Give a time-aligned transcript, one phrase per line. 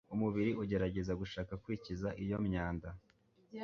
[0.15, 2.89] Umubiri ugerageza gushaka kwikiza iyo myanda